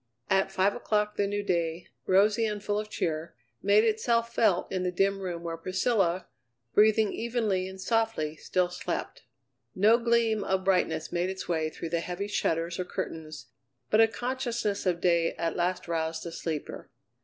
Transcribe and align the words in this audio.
At 0.31 0.51
five 0.51 0.73
o'clock 0.75 1.15
the 1.15 1.27
new 1.27 1.43
day, 1.43 1.87
rosy 2.07 2.43
and 2.47 2.63
full 2.63 2.79
of 2.79 2.89
cheer, 2.89 3.35
made 3.61 3.83
itself 3.83 4.33
felt 4.33 4.71
in 4.71 4.81
the 4.81 4.91
dim 4.91 5.19
room 5.19 5.43
where 5.43 5.57
Priscilla, 5.57 6.25
breathing 6.73 7.13
evenly 7.13 7.67
and 7.67 7.79
softly, 7.79 8.35
still 8.35 8.71
slept. 8.71 9.21
No 9.75 9.99
gleam 9.99 10.43
of 10.43 10.63
brightness 10.63 11.11
made 11.11 11.29
its 11.29 11.47
way 11.47 11.69
through 11.69 11.89
the 11.89 11.99
heavy 11.99 12.27
shutters 12.27 12.79
or 12.79 12.83
curtains, 12.83 13.51
but 13.91 14.01
a 14.01 14.07
consciousness 14.07 14.87
of 14.87 15.01
day 15.01 15.35
at 15.35 15.55
last 15.55 15.87
roused 15.87 16.23
the 16.23 16.31
sleeper. 16.31 16.89